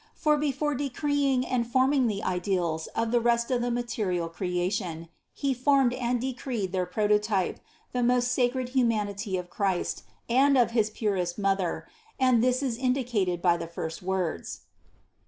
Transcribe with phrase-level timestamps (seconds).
[0.15, 5.53] For before decreeing or forming the ideals of the rest of the material creation, He
[5.53, 7.59] formed and de creed their prototype,
[7.91, 11.87] the most sacred humanity of Christ and of his purest Mother,
[12.19, 14.61] and this is indicated by the first words.